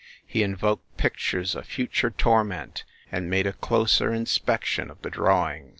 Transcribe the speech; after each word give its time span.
He 0.25 0.41
invoked 0.41 0.97
pictures 0.97 1.53
of 1.53 1.67
future 1.67 2.09
torment 2.09 2.85
and 3.11 3.29
made 3.29 3.45
a 3.45 3.53
closer 3.53 4.11
in 4.11 4.25
spection 4.25 4.89
of 4.89 4.99
the 5.03 5.11
drawing. 5.11 5.69